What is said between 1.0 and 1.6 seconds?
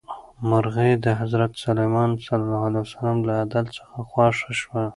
د حضرت